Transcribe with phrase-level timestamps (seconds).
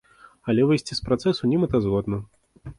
[0.53, 2.23] Але выйсці з працэсу немэтазгодна.